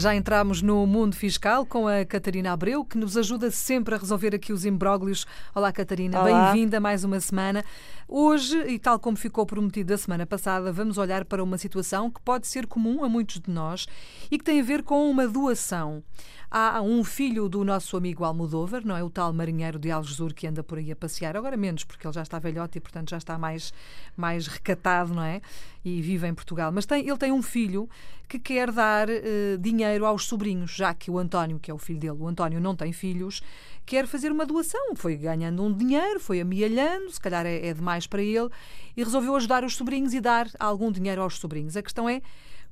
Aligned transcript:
Já 0.00 0.14
entramos 0.14 0.62
no 0.62 0.86
mundo 0.86 1.14
fiscal 1.14 1.66
com 1.66 1.86
a 1.86 2.06
Catarina 2.06 2.54
Abreu, 2.54 2.82
que 2.86 2.96
nos 2.96 3.18
ajuda 3.18 3.50
sempre 3.50 3.94
a 3.94 3.98
resolver 3.98 4.34
aqui 4.34 4.50
os 4.50 4.64
imbróglios. 4.64 5.26
Olá, 5.54 5.70
Catarina, 5.70 6.22
bem-vinda 6.22 6.80
mais 6.80 7.04
uma 7.04 7.20
semana. 7.20 7.62
Hoje, 8.08 8.58
e 8.66 8.78
tal 8.78 8.98
como 8.98 9.14
ficou 9.18 9.44
prometido 9.44 9.90
da 9.90 9.98
semana 9.98 10.24
passada, 10.24 10.72
vamos 10.72 10.96
olhar 10.96 11.26
para 11.26 11.44
uma 11.44 11.58
situação 11.58 12.10
que 12.10 12.18
pode 12.22 12.46
ser 12.46 12.66
comum 12.66 13.04
a 13.04 13.10
muitos 13.10 13.40
de 13.40 13.50
nós 13.50 13.86
e 14.30 14.38
que 14.38 14.44
tem 14.44 14.58
a 14.58 14.64
ver 14.64 14.82
com 14.82 15.10
uma 15.10 15.28
doação. 15.28 16.02
Há 16.50 16.82
um 16.82 17.04
filho 17.04 17.48
do 17.48 17.62
nosso 17.62 17.96
amigo 17.96 18.24
Almodóvar, 18.24 18.84
não 18.84 18.96
é? 18.96 19.04
O 19.04 19.10
tal 19.10 19.32
marinheiro 19.32 19.78
de 19.78 19.88
Algesur 19.88 20.34
que 20.34 20.48
anda 20.48 20.64
por 20.64 20.78
aí 20.78 20.90
a 20.90 20.96
passear, 20.96 21.36
agora 21.36 21.56
menos, 21.56 21.84
porque 21.84 22.04
ele 22.04 22.14
já 22.14 22.22
está 22.22 22.40
velhote 22.40 22.78
e, 22.78 22.80
portanto, 22.80 23.10
já 23.10 23.18
está 23.18 23.38
mais, 23.38 23.72
mais 24.16 24.48
recatado, 24.48 25.14
não 25.14 25.22
é? 25.22 25.40
E 25.84 26.02
vive 26.02 26.26
em 26.26 26.34
Portugal. 26.34 26.72
Mas 26.72 26.86
tem, 26.86 27.06
ele 27.06 27.16
tem 27.16 27.30
um 27.30 27.40
filho 27.40 27.88
que 28.28 28.38
quer 28.38 28.70
dar 28.72 29.08
uh, 29.08 29.58
dinheiro 29.58 29.89
aos 29.98 30.26
sobrinhos, 30.26 30.70
já 30.70 30.94
que 30.94 31.10
o 31.10 31.18
António, 31.18 31.58
que 31.58 31.70
é 31.70 31.74
o 31.74 31.78
filho 31.78 31.98
dele, 31.98 32.16
o 32.18 32.26
António 32.26 32.60
não 32.60 32.76
tem 32.76 32.92
filhos, 32.92 33.42
quer 33.84 34.06
fazer 34.06 34.30
uma 34.30 34.46
doação. 34.46 34.94
Foi 34.94 35.16
ganhando 35.16 35.62
um 35.62 35.72
dinheiro, 35.72 36.20
foi 36.20 36.40
amealhando, 36.40 37.10
se 37.10 37.20
calhar 37.20 37.46
é, 37.46 37.68
é 37.68 37.74
demais 37.74 38.06
para 38.06 38.22
ele, 38.22 38.48
e 38.96 39.02
resolveu 39.02 39.34
ajudar 39.36 39.64
os 39.64 39.76
sobrinhos 39.76 40.14
e 40.14 40.20
dar 40.20 40.48
algum 40.58 40.92
dinheiro 40.92 41.22
aos 41.22 41.38
sobrinhos. 41.38 41.76
A 41.76 41.82
questão 41.82 42.08
é 42.08 42.22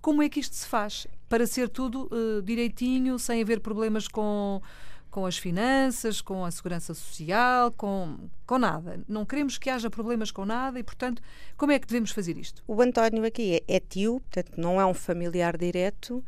como 0.01 0.23
é 0.23 0.29
que 0.29 0.41
isto 0.41 0.55
se 0.55 0.67
faz? 0.67 1.07
Para 1.29 1.47
ser 1.47 1.69
tudo 1.69 2.09
uh, 2.13 2.43
direitinho, 2.43 3.19
sem 3.19 3.43
haver 3.43 3.61
problemas 3.61 4.07
com, 4.07 4.63
com 5.11 5.27
as 5.27 5.37
finanças, 5.37 6.21
com 6.21 6.45
a 6.45 6.51
segurança 6.51 6.95
social, 6.95 7.73
com, 7.73 8.17
com 8.47 8.59
nada. 8.59 9.03
Não 9.09 9.27
queremos 9.27 9.59
que 9.59 9.69
haja 9.69 9.91
problemas 9.91 10.31
com 10.31 10.45
nada 10.45 10.79
e, 10.79 10.83
portanto, 10.83 11.21
como 11.57 11.73
é 11.73 11.79
que 11.79 11.87
devemos 11.87 12.11
fazer 12.11 12.37
isto? 12.39 12.63
O 12.67 12.81
António 12.81 13.25
aqui 13.25 13.57
é, 13.57 13.77
é 13.77 13.81
tio, 13.81 14.21
portanto, 14.21 14.57
não 14.57 14.81
é 14.81 14.87
um 14.87 14.95
familiar 14.95 15.57
direto 15.57 16.25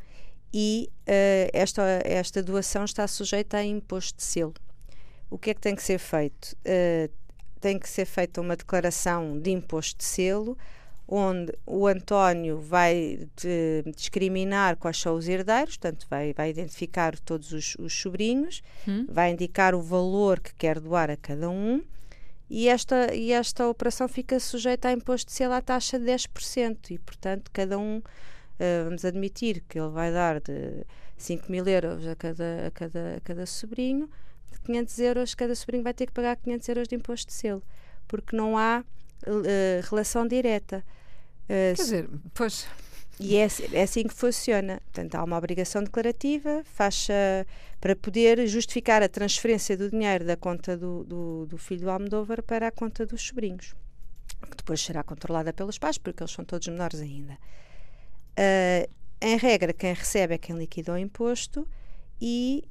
e 0.53 0.91
uh, 1.03 1.51
esta, 1.53 1.83
esta 2.05 2.43
doação 2.43 2.85
está 2.85 3.07
sujeita 3.07 3.59
a 3.59 3.65
imposto 3.65 4.17
de 4.19 4.25
selo. 4.25 4.55
O 5.31 5.39
que 5.39 5.51
é 5.51 5.55
que 5.55 5.61
tem 5.61 5.77
que 5.77 5.83
ser 5.83 5.99
feito? 5.99 6.57
Uh, 6.67 7.11
tem 7.61 7.79
que 7.79 7.89
ser 7.89 8.07
feita 8.07 8.41
uma 8.41 8.57
declaração 8.57 9.39
de 9.39 9.51
imposto 9.51 9.99
de 9.99 10.05
selo 10.05 10.57
onde 11.13 11.53
o 11.67 11.89
António 11.89 12.61
vai 12.61 13.29
de, 13.37 13.83
discriminar 13.97 14.77
quais 14.77 14.97
são 14.97 15.17
os 15.17 15.29
herdeiros, 15.29 15.77
portanto, 15.77 16.07
vai, 16.09 16.33
vai 16.33 16.51
identificar 16.51 17.19
todos 17.19 17.53
os, 17.53 17.75
os 17.81 17.93
sobrinhos, 17.93 18.63
hum. 18.87 19.07
vai 19.09 19.33
indicar 19.33 19.75
o 19.75 19.83
valor 19.83 20.39
que 20.39 20.55
quer 20.55 20.79
doar 20.79 21.11
a 21.11 21.17
cada 21.17 21.51
um. 21.51 21.83
E 22.49 22.69
esta, 22.69 23.13
e 23.13 23.33
esta 23.33 23.67
operação 23.67 24.07
fica 24.09 24.39
sujeita 24.39 24.89
a 24.89 24.93
imposto 24.93 25.31
de 25.31 25.37
selo 25.37 25.55
à 25.55 25.61
taxa 25.61 25.99
de 25.99 26.05
10%, 26.05 26.93
e 26.93 26.99
portanto, 26.99 27.51
cada 27.53 27.77
um, 27.77 28.01
uh, 28.61 28.85
vamos 28.85 29.05
admitir 29.05 29.65
que 29.69 29.79
ele 29.79 29.89
vai 29.89 30.13
dar 30.13 30.41
de 30.41 30.85
5 31.17 31.51
mil 31.51 31.67
euros 31.67 32.07
a 32.07 32.15
cada, 32.15 32.67
a 32.67 32.71
cada, 32.71 33.17
a 33.17 33.21
cada 33.21 33.47
sobrinho, 33.47 34.09
de 34.53 34.61
500 34.61 34.99
euros, 35.01 35.35
cada 35.35 35.55
sobrinho 35.55 35.83
vai 35.83 35.95
ter 35.95 36.07
que 36.07 36.13
pagar 36.13 36.37
500 36.37 36.69
euros 36.69 36.89
de 36.89 36.95
imposto 36.95 37.29
de 37.29 37.33
selo, 37.33 37.63
porque 38.07 38.37
não 38.37 38.57
há 38.57 38.85
uh, 39.27 39.89
relação 39.89 40.27
direta. 40.27 40.85
Uh, 41.45 41.75
Quer 41.75 41.83
dizer, 41.83 42.11
pois. 42.35 42.69
E 43.19 43.37
é, 43.37 43.47
é, 43.73 43.83
assim 43.83 44.05
que 44.05 44.15
funciona. 44.15 44.81
Portanto, 44.85 45.15
há 45.15 45.23
uma 45.23 45.37
obrigação 45.37 45.85
declarativa, 45.85 46.63
faz 46.65 47.07
para 47.79 47.95
poder 47.95 48.47
justificar 48.47 49.03
a 49.03 49.09
transferência 49.11 49.77
do 49.77 49.91
dinheiro 49.91 50.25
da 50.25 50.39
conta 50.39 50.75
do, 50.75 51.05
do, 51.05 51.47
do, 51.47 51.59
filho 51.59 51.83
do 51.83 51.91
Almodóvar 51.91 52.43
para 52.43 52.69
a 52.69 52.71
conta 52.71 53.05
dos 53.05 53.21
sobrinhos, 53.21 53.75
que 54.51 54.57
depois 54.57 54.81
será 54.81 55.03
controlada 55.03 55.53
pelos 55.53 55.77
pais, 55.77 55.99
porque 55.99 56.23
eles 56.23 56.33
são 56.33 56.47
todos 56.47 56.67
menores 56.69 56.99
ainda. 56.99 57.37
Uh, 58.39 58.89
em 59.21 59.37
regra, 59.37 59.73
quem 59.73 59.93
recebe 59.93 60.35
é 60.35 60.39
quem 60.39 60.57
liquida 60.57 60.93
o 60.93 60.99
imposto 60.99 61.67
e 62.21 62.65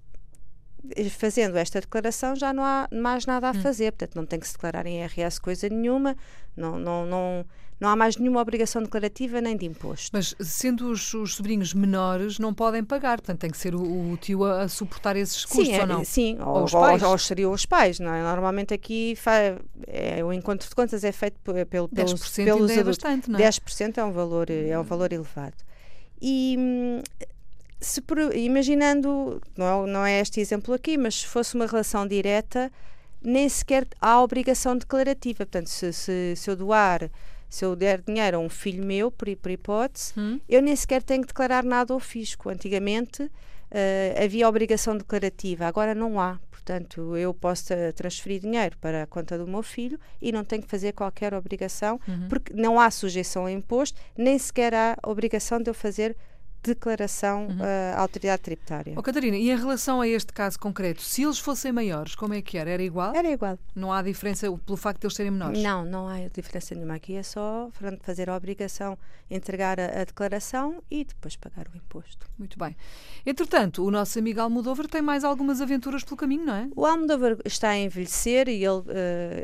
fazendo 1.11 1.57
esta 1.57 1.81
declaração 1.81 2.35
já 2.35 2.53
não 2.53 2.63
há 2.63 2.87
mais 2.91 3.25
nada 3.25 3.47
a 3.47 3.51
hum. 3.51 3.61
fazer, 3.61 3.91
portanto 3.91 4.15
não 4.15 4.25
tem 4.25 4.39
que 4.39 4.47
se 4.47 4.53
declarar 4.53 4.85
em 4.85 5.01
IRS 5.01 5.39
coisa 5.39 5.67
nenhuma, 5.69 6.15
não, 6.55 6.79
não, 6.79 7.05
não, 7.05 7.45
não 7.79 7.89
há 7.89 7.95
mais 7.95 8.17
nenhuma 8.17 8.41
obrigação 8.41 8.81
declarativa 8.83 9.39
nem 9.39 9.55
de 9.55 9.65
imposto. 9.65 10.09
Mas 10.11 10.35
sendo 10.39 10.89
os, 10.89 11.13
os 11.13 11.35
sobrinhos 11.35 11.73
menores 11.73 12.37
não 12.37 12.53
podem 12.53 12.83
pagar, 12.83 13.19
portanto 13.19 13.39
tem 13.39 13.49
que 13.49 13.57
ser 13.57 13.73
o, 13.73 13.81
o 13.81 14.17
tio 14.17 14.43
a, 14.43 14.63
a, 14.63 14.67
suportar 14.67 15.15
esses 15.15 15.45
custos 15.45 15.67
sim, 15.67 15.73
é, 15.73 15.81
ou 15.81 15.87
não? 15.87 16.03
Sim, 16.03 16.37
ou, 16.39 16.47
ou 16.47 16.63
os 16.65 16.71
pais. 16.71 17.03
Ou, 17.03 17.11
ou 17.11 17.17
seriam 17.17 17.51
os 17.51 17.65
pais, 17.65 17.99
não 17.99 18.13
é? 18.13 18.21
Normalmente 18.21 18.73
aqui 18.73 19.17
é, 19.87 20.23
o 20.23 20.33
encontro 20.33 20.67
de 20.67 20.75
contas 20.75 21.03
é 21.03 21.11
feito 21.11 21.39
pelo, 21.41 21.65
pelos, 21.65 21.89
10% 21.91 22.43
pelos 22.43 22.71
é 22.71 22.83
bastante, 22.83 23.29
não 23.29 23.39
é? 23.39 23.49
10% 23.49 23.97
é 23.97 24.03
um 24.03 24.11
valor, 24.11 24.49
é 24.49 24.77
um 24.77 24.83
valor 24.83 25.13
elevado. 25.13 25.55
E 26.21 26.55
hum, 26.59 27.01
se 27.81 28.01
imaginando, 28.35 29.41
não 29.57 29.85
é, 29.85 29.91
não 29.91 30.05
é 30.05 30.19
este 30.19 30.41
exemplo 30.41 30.73
aqui, 30.73 30.97
mas 30.97 31.21
se 31.21 31.27
fosse 31.27 31.55
uma 31.55 31.65
relação 31.65 32.05
direta, 32.05 32.71
nem 33.21 33.47
sequer 33.47 33.87
há 34.01 34.21
obrigação 34.21 34.77
declarativa. 34.77 35.37
Portanto, 35.37 35.67
se, 35.67 35.93
se, 35.93 36.33
se 36.35 36.49
eu 36.49 36.55
doar, 36.55 37.09
se 37.49 37.65
eu 37.65 37.75
der 37.75 38.01
dinheiro 38.01 38.37
a 38.37 38.39
um 38.39 38.49
filho 38.49 38.85
meu, 38.85 39.09
por, 39.09 39.33
por 39.37 39.51
hipótese, 39.51 40.13
hum. 40.17 40.39
eu 40.47 40.61
nem 40.61 40.75
sequer 40.75 41.01
tenho 41.01 41.21
que 41.21 41.27
declarar 41.27 41.63
nada 41.63 41.93
ao 41.93 41.99
fisco. 41.99 42.49
Antigamente 42.49 43.23
uh, 43.23 44.23
havia 44.23 44.47
obrigação 44.47 44.97
declarativa, 44.97 45.65
agora 45.65 45.95
não 45.95 46.19
há. 46.19 46.39
Portanto, 46.51 47.17
eu 47.17 47.33
posso 47.33 47.73
transferir 47.95 48.41
dinheiro 48.41 48.77
para 48.77 49.03
a 49.03 49.07
conta 49.07 49.37
do 49.37 49.47
meu 49.47 49.63
filho 49.63 49.99
e 50.21 50.31
não 50.31 50.43
tenho 50.43 50.61
que 50.61 50.69
fazer 50.69 50.91
qualquer 50.91 51.33
obrigação, 51.33 51.99
uhum. 52.07 52.27
porque 52.27 52.53
não 52.53 52.79
há 52.79 52.91
sujeição 52.91 53.47
a 53.47 53.51
imposto, 53.51 53.99
nem 54.15 54.37
sequer 54.37 54.75
há 54.75 54.95
obrigação 55.01 55.59
de 55.59 55.69
eu 55.69 55.73
fazer 55.73 56.15
declaração 56.61 57.47
uhum. 57.47 57.57
uh, 57.57 57.95
à 57.95 58.01
autoridade 58.01 58.41
tributária. 58.41 58.93
Oh, 58.97 59.01
Catarina, 59.01 59.37
e 59.37 59.49
em 59.49 59.55
relação 59.55 60.01
a 60.01 60.07
este 60.07 60.33
caso 60.33 60.59
concreto, 60.59 61.01
se 61.01 61.23
eles 61.23 61.39
fossem 61.39 61.71
maiores, 61.71 62.15
como 62.15 62.33
é 62.33 62.41
que 62.41 62.57
era? 62.57 62.69
Era 62.69 62.83
igual? 62.83 63.15
Era 63.15 63.29
igual. 63.29 63.57
Não 63.75 63.91
há 63.93 64.01
diferença 64.01 64.51
pelo 64.65 64.77
facto 64.77 65.01
de 65.01 65.07
eles 65.07 65.15
serem 65.15 65.31
menores? 65.31 65.61
Não, 65.61 65.85
não 65.85 66.07
há 66.07 66.19
diferença 66.33 66.75
nenhuma. 66.75 66.95
Aqui 66.95 67.15
é 67.15 67.23
só 67.23 67.69
fazer 68.01 68.29
a 68.29 68.35
obrigação, 68.35 68.97
entregar 69.29 69.79
a, 69.79 70.01
a, 70.01 70.03
declaração 70.03 70.83
e 70.91 71.03
depois 71.05 71.35
pagar 71.35 71.67
o 71.73 71.77
imposto. 71.77 72.27
Muito 72.37 72.57
bem. 72.59 72.75
Entretanto, 73.25 73.85
o 73.85 73.91
nosso 73.91 74.19
amigo 74.19 74.41
Almodóvar 74.41 74.87
tem 74.87 75.01
mais 75.01 75.23
algumas 75.23 75.61
aventuras 75.61 76.03
pelo 76.03 76.17
caminho, 76.17 76.45
não 76.45 76.53
é? 76.53 76.69
O 76.75 76.85
Almodóvar 76.85 77.37
está 77.45 77.69
a 77.69 77.77
envelhecer, 77.77 78.49
e 78.49 78.63
ele, 78.63 78.79
uh, 78.79 78.85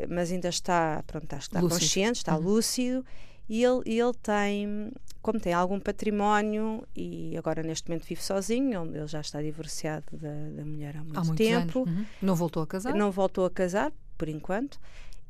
mas 0.08 0.30
ainda 0.30 0.48
está, 0.48 1.02
pronto, 1.06 1.34
está, 1.34 1.60
consciente, 1.60 2.18
está 2.18 2.36
uhum. 2.36 2.42
lúcido 2.42 3.04
e 3.48 3.62
ele, 3.62 3.82
ele 3.86 4.12
tem, 4.22 4.92
como 5.26 5.40
tem 5.40 5.52
algum 5.52 5.80
património 5.80 6.86
e 6.94 7.36
agora 7.36 7.60
neste 7.60 7.88
momento 7.88 8.04
vive 8.06 8.22
sozinho, 8.22 8.84
ele 8.94 9.08
já 9.08 9.20
está 9.20 9.42
divorciado 9.42 10.06
da, 10.12 10.28
da 10.50 10.64
mulher 10.64 10.96
há 10.96 11.02
muito 11.02 11.18
há 11.18 11.34
tempo. 11.34 11.80
Uhum. 11.80 12.06
Não 12.22 12.36
voltou 12.36 12.62
a 12.62 12.66
casar? 12.66 12.94
Não 12.94 13.10
voltou 13.10 13.44
a 13.44 13.50
casar, 13.50 13.92
por 14.16 14.28
enquanto. 14.28 14.78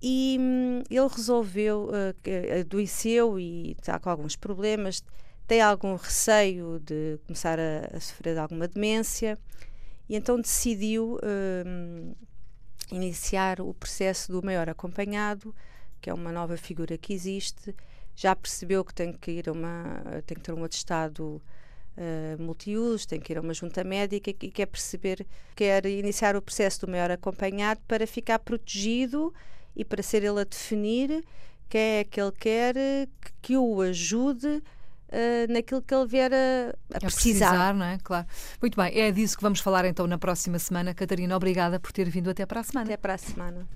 E 0.03 0.37
hum, 0.39 0.83
ele 0.91 1.09
resolveu, 1.09 1.89
uh, 1.89 2.61
adoeceu 2.61 3.41
e 3.41 3.73
está 3.73 3.99
com 3.99 4.11
alguns 4.11 4.37
problemas, 4.37 5.03
tem 5.47 5.63
algum 5.63 5.97
receio 5.97 6.79
de 6.79 7.19
começar 7.27 7.59
a, 7.59 7.97
a 7.97 7.99
sofrer 7.99 8.35
de 8.35 8.41
alguma 8.41 8.69
demência 8.69 9.39
e 10.11 10.15
então 10.15 10.39
decidiu 10.39 11.15
uh, 11.15 12.17
iniciar 12.93 13.63
o 13.63 13.73
processo 13.73 14.31
do 14.31 14.45
maior 14.45 14.69
acompanhado, 14.69 15.55
que 16.03 16.11
é 16.11 16.13
uma 16.13 16.31
nova 16.31 16.59
figura 16.59 16.99
que 16.99 17.15
existe 17.15 17.75
já 18.17 18.35
percebeu 18.35 18.83
que 18.83 18.95
tem 18.95 19.13
que 19.13 19.31
ir 19.31 19.49
a 19.49 19.53
uma 19.53 20.03
tem 20.27 20.37
que 20.37 20.43
ter 20.43 20.53
um 20.53 20.65
atestado 20.65 21.41
uh, 21.97 22.43
multiuso, 22.43 23.07
tem 23.07 23.21
que 23.21 23.33
ir 23.33 23.39
a 23.39 23.41
uma 23.43 23.53
junta 23.55 23.85
médica 23.85 24.31
e 24.31 24.35
quer 24.51 24.67
perceber, 24.67 25.27
quer 25.55 25.85
iniciar 25.87 26.35
o 26.35 26.43
processo 26.43 26.87
do 26.87 26.91
maior 26.91 27.11
acompanhado 27.11 27.81
para 27.87 28.07
ficar 28.07 28.39
protegido 28.39 29.33
e 29.77 29.85
para 29.85 30.03
ser 30.03 30.25
ele 30.25 30.41
a 30.41 30.45
definir 30.45 31.23
quem 31.69 31.81
é 31.99 32.05
que 32.05 32.21
ele 32.21 32.33
quer 32.33 32.75
que, 32.75 33.33
que 33.43 33.57
o 33.57 33.81
ajude 33.83 34.63
Uh, 35.07 35.51
naquilo 35.53 35.81
que 35.81 35.95
ele 35.95 36.07
vier 36.09 36.33
a, 36.35 36.75
a, 36.93 36.97
a 36.97 37.01
precisar. 37.01 37.51
precisar. 37.51 37.75
não 37.75 37.87
é? 37.87 37.97
Claro. 38.03 38.27
Muito 38.61 38.77
bem, 38.77 38.99
é 38.99 39.13
disso 39.13 39.37
que 39.37 39.43
vamos 39.43 39.61
falar 39.61 39.85
então 39.85 40.05
na 40.05 40.19
próxima 40.19 40.59
semana. 40.59 40.93
Catarina, 40.93 41.37
obrigada 41.37 41.79
por 41.79 41.93
ter 41.93 42.11
vindo 42.11 42.29
até 42.29 42.45
para 42.45 42.59
a 42.59 42.65
semana. 42.65 42.87
Até 42.87 42.97
para 42.97 43.15
a 43.15 43.19
semana. 43.19 43.69